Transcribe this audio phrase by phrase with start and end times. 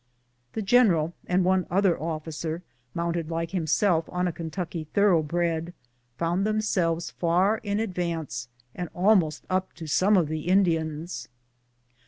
[0.53, 2.63] The general, and one other officer
[2.95, 5.75] mounted like himself on a Ken tucky tliorough bred,
[6.17, 11.27] found themselves far in advance, and almost up to some of the Indians.